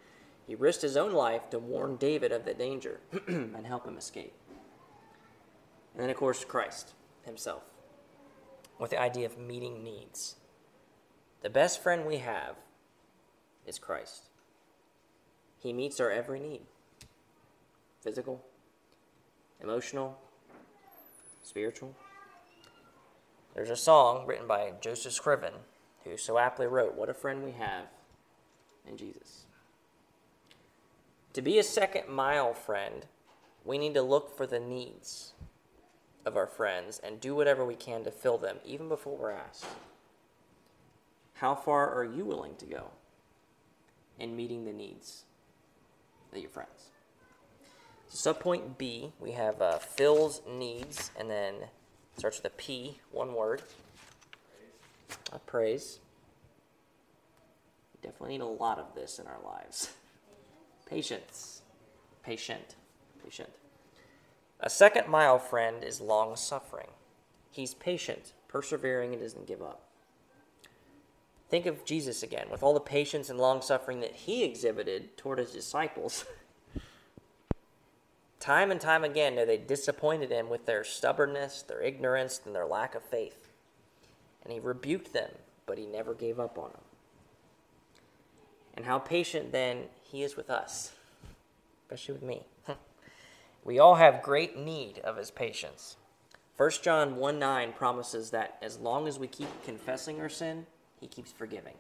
[0.48, 4.34] He risked his own life to warn David of the danger and help him escape.
[5.94, 7.64] And then, of course, Christ himself,
[8.80, 10.36] with the idea of meeting needs.
[11.42, 12.56] The best friend we have
[13.66, 14.26] is Christ.
[15.60, 16.62] He meets our every need
[18.02, 18.44] physical,
[19.62, 20.18] emotional,
[21.44, 21.96] spiritual.
[23.54, 25.54] There's a song written by Joseph Scriven
[26.04, 27.86] who so aptly wrote, What a friend we have
[28.88, 29.46] in Jesus.
[31.34, 33.06] To be a second mile friend,
[33.64, 35.34] we need to look for the needs
[36.26, 39.66] of our friends and do whatever we can to fill them, even before we're asked.
[41.36, 42.92] How far are you willing to go
[44.20, 45.24] in meeting the needs
[46.34, 46.90] of your friends?
[48.10, 51.56] So, subpoint B, we have uh, fills needs, and then
[52.18, 53.62] starts with a P, one word.
[55.32, 56.00] Uh, praise.
[57.94, 59.94] We definitely need a lot of this in our lives.
[60.92, 61.62] Patience.
[62.22, 62.76] Patient.
[63.24, 63.50] Patient.
[64.60, 66.90] A second mile friend is long suffering.
[67.50, 69.84] He's patient, persevering, and doesn't give up.
[71.50, 75.40] Think of Jesus again, with all the patience and long suffering that he exhibited toward
[75.40, 76.26] his disciples.
[78.42, 82.96] time and time again, they disappointed him with their stubbornness, their ignorance, and their lack
[82.96, 83.48] of faith.
[84.44, 85.32] And he rebuked them,
[85.66, 86.82] but he never gave up on them.
[88.76, 90.92] And how patient then he is with us,
[91.84, 92.46] especially with me.
[93.64, 95.96] we all have great need of his patience.
[96.58, 100.68] 1 John 1 9 promises that as long as we keep confessing our sin,
[101.00, 101.76] he keeps forgiving.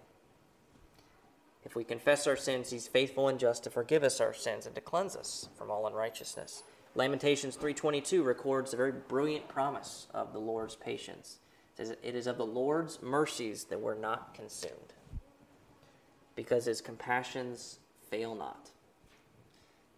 [1.63, 4.73] If we confess our sins, he's faithful and just to forgive us our sins and
[4.75, 6.63] to cleanse us from all unrighteousness.
[6.95, 11.39] Lamentations 3:22 records a very brilliant promise of the Lord's patience.
[11.73, 14.93] It says, "It is of the Lord's mercies that we're not consumed,
[16.35, 17.80] because his compassions
[18.11, 18.69] fail not."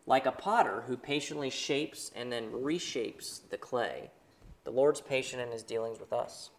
[0.05, 4.11] Like a potter who patiently shapes and then reshapes the clay,
[4.63, 6.49] the Lord's patient in his dealings with us.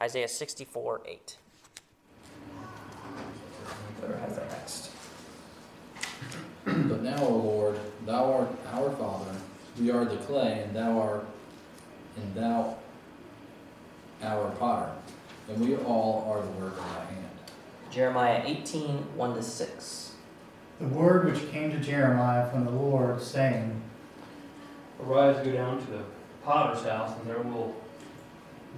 [0.00, 1.36] Isaiah 64 8.
[4.00, 4.90] Whoever has that next.
[6.64, 9.34] But now, O Lord, thou art our Father,
[9.78, 11.26] we are the clay, and thou art,
[12.16, 12.76] and thou
[14.22, 14.92] our potter,
[15.48, 17.28] and we all are the work of thy hand.
[17.90, 20.09] Jeremiah 18 1 to 6.
[20.80, 23.82] The word which came to Jeremiah from the Lord, saying,
[25.04, 26.04] Arise, go down to the
[26.42, 27.76] potter's house, and there will,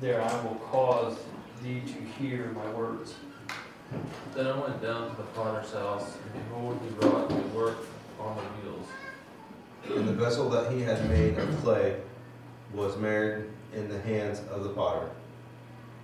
[0.01, 1.17] there I will cause
[1.63, 3.15] thee to hear my words.
[4.35, 7.79] Then I went down to the potter's house, and behold, he wrought the work
[8.19, 8.89] on the wheels.
[9.97, 12.01] And the vessel that he had made of clay
[12.75, 15.09] was marred in the hands of the potter.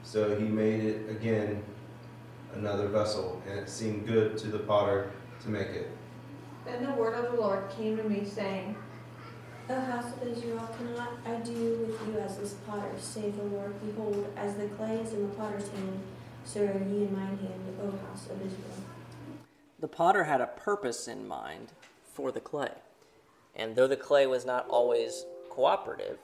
[0.05, 1.61] So he made it again
[2.55, 5.11] another vessel, and it seemed good to the potter
[5.43, 5.91] to make it.
[6.65, 8.77] Then the word of the Lord came to me, saying,
[9.71, 13.75] O house of Israel, cannot I do with you as this potter, save the Lord?
[13.87, 16.01] Behold, as the clay is in the potter's hand,
[16.45, 18.85] so are ye in mine hand, O house of Israel.
[19.79, 21.73] The potter had a purpose in mind
[22.13, 22.73] for the clay.
[23.55, 26.19] And though the clay was not always cooperative,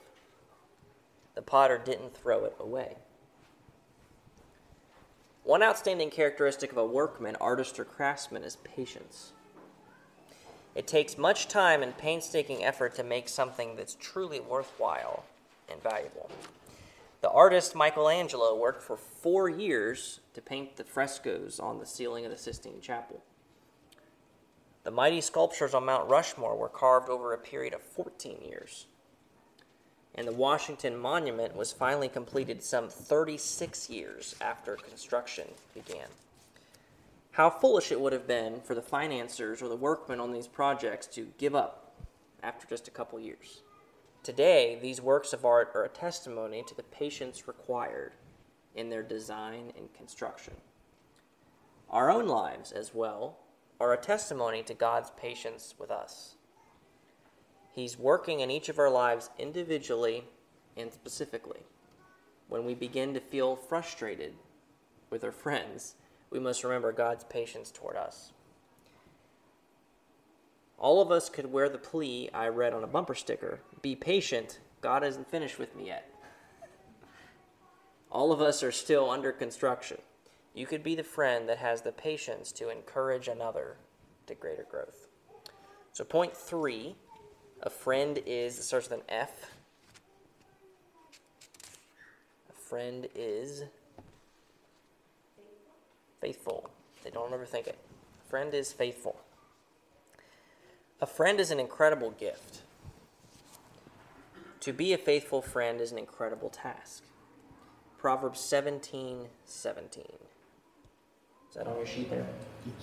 [1.34, 2.96] the potter didn't throw it away.
[5.44, 9.32] One outstanding characteristic of a workman, artist, or craftsman is patience.
[10.74, 15.24] It takes much time and painstaking effort to make something that's truly worthwhile
[15.70, 16.30] and valuable.
[17.20, 22.30] The artist Michelangelo worked for four years to paint the frescoes on the ceiling of
[22.30, 23.22] the Sistine Chapel.
[24.82, 28.86] The mighty sculptures on Mount Rushmore were carved over a period of 14 years.
[30.14, 36.06] And the Washington Monument was finally completed some 36 years after construction began.
[37.32, 41.08] How foolish it would have been for the financiers or the workmen on these projects
[41.08, 41.96] to give up
[42.44, 43.62] after just a couple years.
[44.22, 48.12] Today, these works of art are a testimony to the patience required
[48.74, 50.54] in their design and construction.
[51.90, 53.38] Our own lives, as well,
[53.80, 56.36] are a testimony to God's patience with us.
[57.74, 60.24] He's working in each of our lives individually
[60.76, 61.60] and specifically.
[62.48, 64.34] When we begin to feel frustrated
[65.10, 65.94] with our friends,
[66.30, 68.32] we must remember God's patience toward us.
[70.78, 74.60] All of us could wear the plea I read on a bumper sticker Be patient,
[74.80, 76.10] God isn't finished with me yet.
[78.10, 79.98] All of us are still under construction.
[80.54, 83.78] You could be the friend that has the patience to encourage another
[84.26, 85.08] to greater growth.
[85.92, 86.94] So, point three
[87.64, 89.50] a friend is, it starts with an F.
[92.50, 93.64] A friend is
[96.20, 96.70] faithful.
[97.02, 97.78] They don't overthink it.
[98.24, 99.16] A friend is faithful.
[101.00, 102.60] A friend is an incredible gift.
[104.60, 107.02] To be a faithful friend is an incredible task.
[107.98, 110.04] Proverbs 17 17.
[111.48, 112.26] Is that on your sheet there?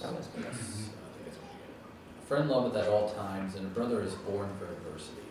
[0.03, 1.00] A
[2.31, 5.21] friend loveth at all times, and a brother is born for adversity.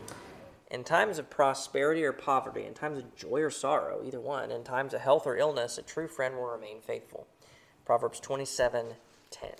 [0.70, 4.64] In times of prosperity or poverty, in times of joy or sorrow, either one, in
[4.64, 7.26] times of health or illness, a true friend will remain faithful.
[7.86, 8.96] Proverbs 27
[9.30, 9.50] 10.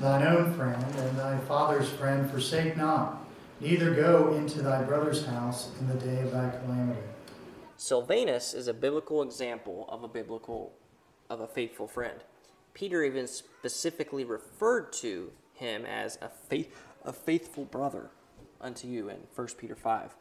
[0.00, 3.24] Thine own friend and thy father's friend forsake not,
[3.60, 7.02] neither go into thy brother's house in the day of thy calamity.
[7.76, 10.72] Silvanus is a biblical example of a biblical
[11.30, 12.18] of a faithful friend.
[12.74, 18.10] Peter even specifically referred to him as a faith a faithful brother
[18.60, 20.14] unto you in 1 Peter 5.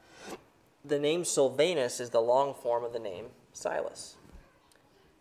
[0.84, 4.16] The name Silvanus is the long form of the name Silas.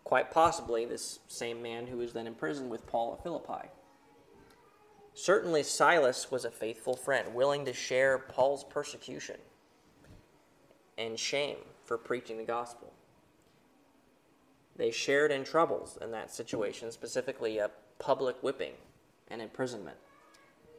[0.03, 3.69] Quite possibly this same man who was then imprisoned with Paul at Philippi.
[5.13, 9.37] Certainly Silas was a faithful friend, willing to share Paul's persecution
[10.97, 12.91] and shame for preaching the gospel.
[14.75, 17.69] They shared in troubles in that situation, specifically a
[17.99, 18.73] public whipping
[19.31, 19.97] and imprisonment.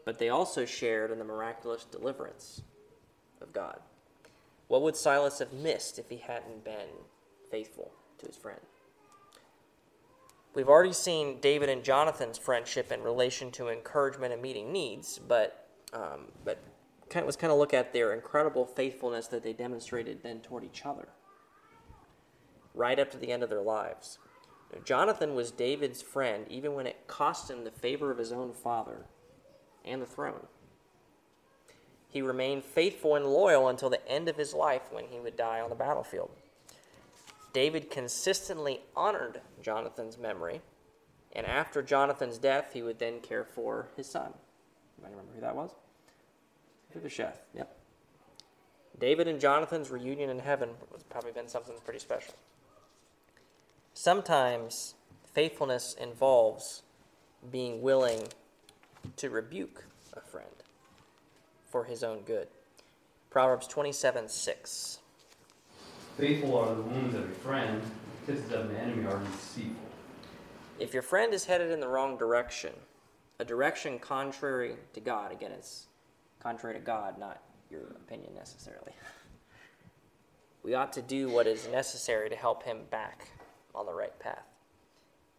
[0.05, 2.63] But they also shared in the miraculous deliverance
[3.41, 3.81] of God.
[4.69, 6.89] What would Silas have missed if he hadn't been
[7.51, 8.61] faithful to his friend?
[10.55, 15.69] We've already seen David and Jonathan's friendship in relation to encouragement and meeting needs, but
[15.95, 16.59] um, but
[17.11, 20.65] kind of, let's kind of look at their incredible faithfulness that they demonstrated then toward
[20.65, 21.09] each other,
[22.75, 24.19] right up to the end of their lives.
[24.85, 29.05] Jonathan was David's friend even when it cost him the favor of his own father
[29.85, 30.47] and the throne.
[32.09, 35.61] He remained faithful and loyal until the end of his life when he would die
[35.61, 36.31] on the battlefield.
[37.53, 40.61] David consistently honored Jonathan's memory,
[41.33, 44.33] and after Jonathan's death, he would then care for his son.
[45.03, 45.71] Might remember who that was?
[46.89, 47.41] Mephibosheth.
[47.55, 47.77] Yep.
[48.99, 52.35] David and Jonathan's reunion in heaven was probably been something pretty special.
[53.95, 54.95] Sometimes
[55.33, 56.83] faithfulness involves
[57.51, 58.29] being willing
[59.17, 59.85] to rebuke
[60.15, 60.49] a friend
[61.71, 62.49] for his own good.
[63.31, 64.99] Proverbs 27 6.
[66.17, 67.83] Faithful are the wounds of a friend,
[68.27, 69.77] kisses of an enemy are deceitful.
[70.79, 72.73] If your friend is headed in the wrong direction,
[73.39, 75.33] a direction contrary to God.
[75.33, 75.87] Again, it's
[76.41, 78.93] contrary to God, not your opinion necessarily.
[80.65, 83.33] We ought to do what is necessary to help him back
[83.75, 84.47] on the right path.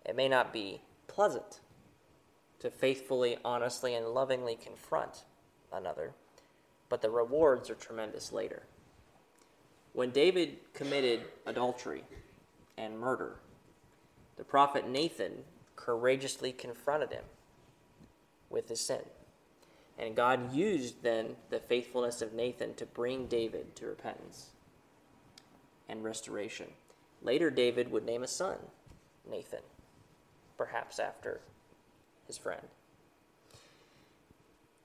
[0.06, 1.60] It may not be pleasant
[2.60, 5.24] to faithfully, honestly, and lovingly confront
[5.72, 6.14] another,
[6.90, 8.64] but the rewards are tremendous later.
[9.94, 12.04] When David committed adultery
[12.78, 13.36] and murder,
[14.38, 15.44] the prophet Nathan
[15.76, 17.26] courageously confronted him
[18.50, 19.02] with his sin.
[19.98, 24.50] And God used then the faithfulness of Nathan to bring David to repentance
[25.88, 26.68] and restoration.
[27.24, 28.58] Later, David would name a son,
[29.30, 29.62] Nathan,
[30.58, 31.40] perhaps after
[32.28, 32.62] his friend.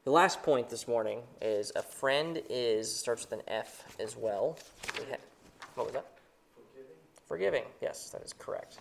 [0.04, 4.56] The last point this morning is a friend is starts with an F as well.
[4.98, 5.18] We had,
[5.74, 6.06] what was that?
[6.54, 6.94] Forgiving.
[7.26, 7.64] Forgiving.
[7.82, 8.78] Yes, that is correct.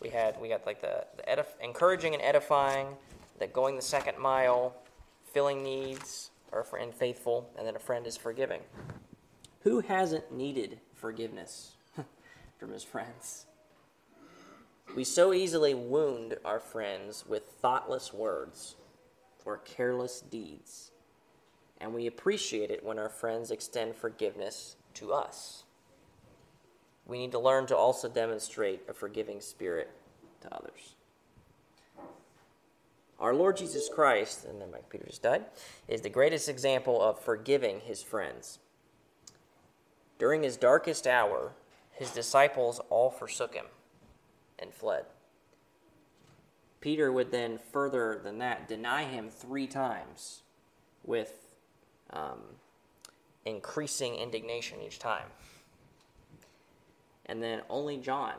[0.00, 2.88] We had we got like the, the edif- encouraging and edifying,
[3.38, 4.74] that going the second mile,
[5.32, 8.60] filling needs, or a friend faithful, and then a friend is forgiving.
[9.62, 11.73] Who hasn't needed forgiveness
[12.64, 13.44] from his friends?
[14.96, 18.76] We so easily wound our friends with thoughtless words
[19.44, 20.90] or careless deeds,
[21.78, 25.64] and we appreciate it when our friends extend forgiveness to us.
[27.06, 29.90] We need to learn to also demonstrate a forgiving spirit
[30.40, 30.94] to others.
[33.20, 35.44] Our Lord Jesus Christ, and then Peter just died,
[35.86, 38.58] is the greatest example of forgiving his friends.
[40.18, 41.52] During his darkest hour,
[41.94, 43.66] his disciples all forsook him
[44.58, 45.06] and fled.
[46.80, 50.42] Peter would then, further than that, deny him three times
[51.02, 51.48] with
[52.10, 52.40] um,
[53.44, 55.28] increasing indignation each time.
[57.26, 58.34] And then only John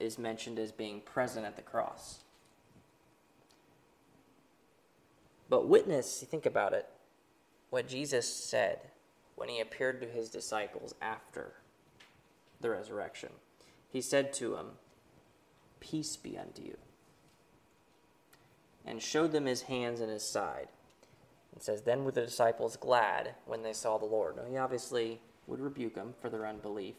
[0.00, 2.24] is mentioned as being present at the cross.
[5.48, 6.88] But witness, think about it,
[7.70, 8.80] what Jesus said
[9.36, 11.52] when he appeared to his disciples after
[12.62, 13.30] the resurrection.
[13.90, 14.66] He said to them,
[15.80, 16.78] Peace be unto you.
[18.84, 20.68] And showed them his hands and his side.
[21.52, 24.36] And says, Then were the disciples glad when they saw the Lord.
[24.36, 26.94] Now, he obviously would rebuke them for their unbelief.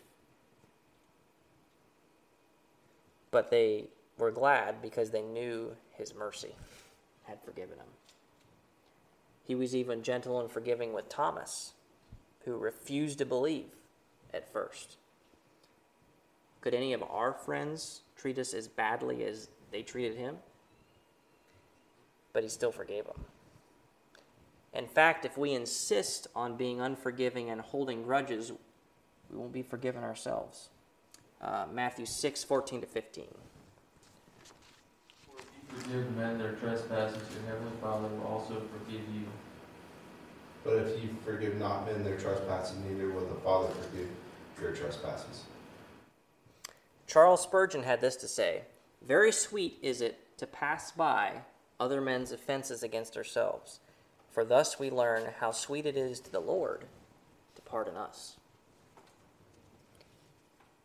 [3.32, 3.86] But they
[4.18, 6.56] were glad because they knew his mercy
[7.24, 7.88] had forgiven them.
[9.46, 11.74] He was even gentle and forgiving with Thomas,
[12.46, 13.72] who refused to believe
[14.34, 14.98] at first.
[16.64, 20.38] Could any of our friends treat us as badly as they treated him?
[22.32, 23.26] But he still forgave them.
[24.74, 28.54] In fact, if we insist on being unforgiving and holding grudges,
[29.30, 30.70] we won't be forgiven ourselves.
[31.42, 33.26] Uh, Matthew 6, 14 to 15.
[35.26, 39.26] For if you forgive men their trespasses, your heavenly Father will also forgive you.
[40.64, 44.08] But if you forgive not men their trespasses, neither will the Father forgive
[44.62, 45.44] your trespasses.
[47.08, 48.64] Charles Spurgeon had this to say
[49.02, 51.42] Very sweet is it to pass by
[51.80, 53.80] other men's offenses against ourselves,
[54.32, 56.86] for thus we learn how sweet it is to the Lord
[57.56, 58.38] to pardon us.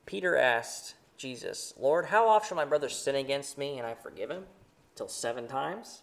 [0.07, 4.31] Peter asked Jesus, Lord, how often shall my brother sin against me and I forgive
[4.31, 4.45] him?
[4.95, 6.03] Till seven times?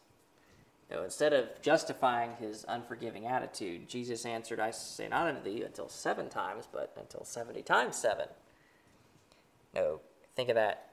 [0.92, 5.90] No, instead of justifying his unforgiving attitude, Jesus answered, I say not unto thee until
[5.90, 8.28] seven times, but until seventy times seven.
[9.76, 10.00] No,
[10.36, 10.90] think of that.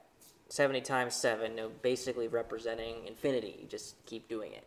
[0.49, 3.57] 70 times 7, no, basically representing infinity.
[3.61, 4.65] You just keep doing it.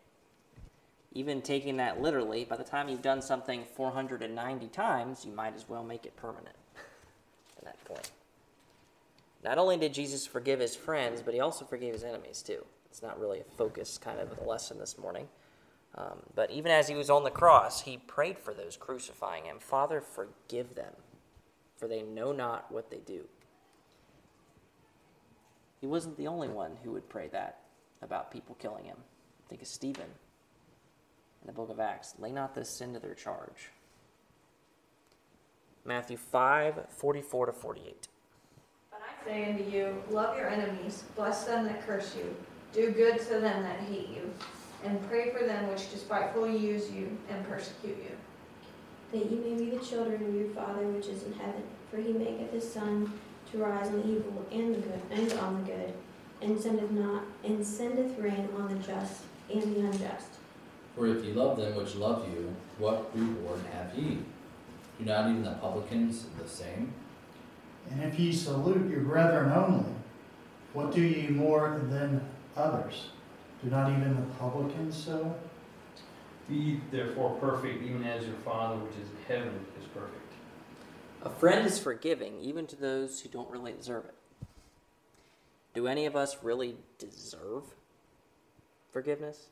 [1.13, 5.69] Even taking that literally, by the time you've done something 490 times, you might as
[5.69, 6.57] well make it permanent
[7.59, 8.11] at that point.
[9.45, 12.65] Not only did Jesus forgive his friends, but he also forgave his enemies too.
[12.91, 15.29] It's not really a focus kind of the lesson this morning.
[15.95, 19.59] Um, but even as he was on the cross, he prayed for those crucifying him
[19.59, 20.93] Father, forgive them,
[21.77, 23.27] for they know not what they do.
[25.87, 27.61] He wasn't the only one who would pray that
[28.03, 28.97] about people killing him.
[29.49, 30.09] Think of Stephen
[31.41, 32.17] in the book of Acts.
[32.19, 33.71] Lay not this sin to their charge.
[35.85, 38.09] Matthew 5 44 to 48.
[38.91, 42.35] But I say unto you, love your enemies, bless them that curse you,
[42.73, 44.35] do good to them that hate you,
[44.83, 48.17] and pray for them which despitefully use you and persecute you.
[49.13, 51.63] that ye may be the children of your Father which is in heaven.
[51.93, 53.13] For he maketh his sun
[53.53, 55.95] to rise on the evil and the good and on the good,
[56.43, 59.23] and sendeth not and sendeth rain on the just
[59.53, 60.29] and the unjust.
[60.95, 64.19] For if ye love them which love you, what reward have ye?
[64.99, 66.93] Do not even the publicans the same?
[67.91, 69.93] And if ye salute your brethren only,
[70.73, 72.21] what do ye more than
[72.57, 73.09] others?
[73.63, 75.35] Do not even the publicans so?
[76.49, 80.26] Be therefore perfect, even as your Father which is in heaven is perfect.
[81.23, 84.15] A friend is forgiving even to those who don't really deserve it.
[85.75, 87.65] Do any of us really deserve
[88.93, 89.49] forgiveness?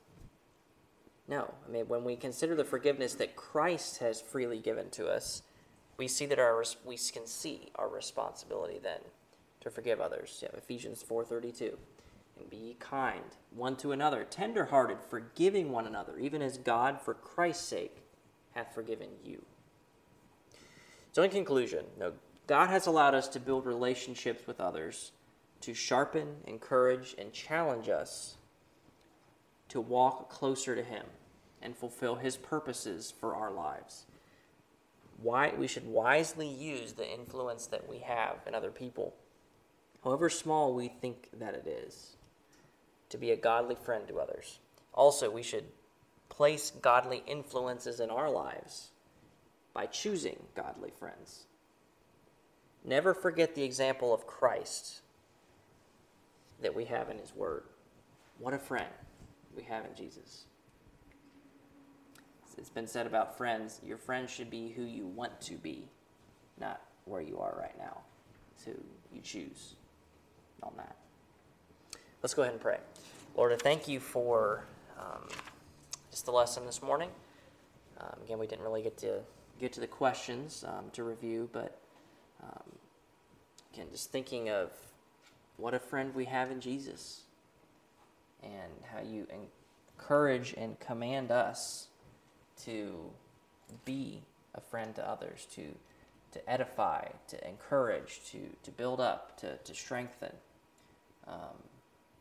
[1.28, 1.54] No.
[1.66, 5.42] I mean, when we consider the forgiveness that Christ has freely given to us,
[5.96, 9.00] we see that our we can see our responsibility then
[9.60, 10.40] to forgive others.
[10.42, 11.76] Yeah, Ephesians 4:32.
[12.38, 17.64] And be kind one to another, tender-hearted, forgiving one another, even as God for Christ's
[17.64, 17.98] sake
[18.54, 19.44] hath forgiven you.
[21.14, 22.12] So in conclusion, no,
[22.48, 25.12] God has allowed us to build relationships with others
[25.60, 28.36] to sharpen, encourage, and challenge us
[29.68, 31.06] to walk closer to Him
[31.62, 34.06] and fulfill His purposes for our lives.
[35.22, 39.14] Why we should wisely use the influence that we have in other people,
[40.02, 42.16] however small we think that it is,
[43.10, 44.58] to be a godly friend to others.
[44.92, 45.66] Also, we should
[46.28, 48.90] place godly influences in our lives
[49.74, 51.44] by choosing godly friends.
[52.84, 55.00] Never forget the example of Christ
[56.62, 57.64] that we have in His Word.
[58.38, 58.86] What a friend
[59.56, 60.44] we have in Jesus.
[62.56, 65.88] It's been said about friends your friends should be who you want to be,
[66.60, 67.98] not where you are right now.
[68.54, 68.74] It's who
[69.12, 69.74] you choose
[70.62, 70.96] on that.
[72.22, 72.78] Let's go ahead and pray.
[73.36, 74.64] Lord, I thank you for
[74.98, 75.28] um,
[76.10, 77.10] just the lesson this morning.
[78.00, 79.18] Um, again, we didn't really get to
[79.64, 81.78] get to the questions um, to review, but
[82.42, 82.72] um,
[83.72, 84.70] again, just thinking of
[85.56, 87.22] what a friend we have in Jesus
[88.42, 89.26] and how you
[89.96, 91.88] encourage and command us
[92.64, 93.10] to
[93.86, 94.20] be
[94.54, 95.62] a friend to others, to,
[96.32, 100.32] to edify, to encourage, to, to build up, to, to strengthen.
[101.26, 101.56] Um,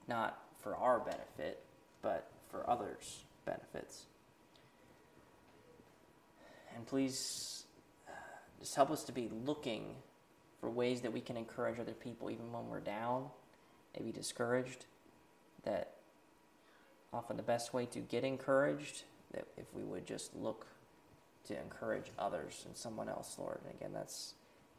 [0.07, 1.59] not for our benefit,
[2.01, 4.05] but for others' benefits.
[6.76, 7.65] And please
[8.07, 8.11] uh,
[8.59, 9.95] just help us to be looking
[10.59, 13.26] for ways that we can encourage other people, even when we're down,
[13.97, 14.86] maybe discouraged.
[15.63, 15.93] That
[17.13, 19.03] often the best way to get encouraged,
[19.34, 20.65] that if we would just look
[21.47, 23.59] to encourage others and someone else, Lord.
[23.65, 24.34] And again, that's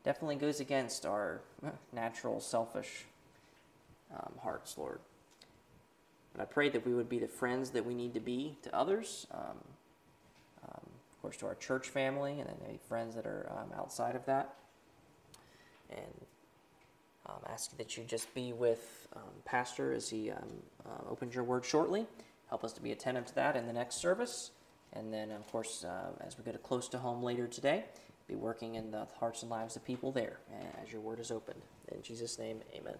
[0.04, 1.40] definitely goes against our
[1.92, 3.04] natural, selfish
[4.14, 5.00] um, hearts, Lord.
[6.32, 8.74] And I pray that we would be the friends that we need to be to
[8.74, 9.58] others, um,
[11.24, 14.56] course, to our church family, and then maybe friends that are um, outside of that.
[15.88, 16.26] And
[17.26, 20.42] um, ask that you just be with um, Pastor as he um,
[20.84, 22.06] uh, opens your word shortly.
[22.50, 24.50] Help us to be attentive to that in the next service.
[24.92, 27.84] And then, of course, uh, as we get close to home later today,
[28.28, 30.36] be working in the hearts and lives of people there
[30.82, 31.62] as your word is opened.
[31.90, 32.96] In Jesus' name, amen.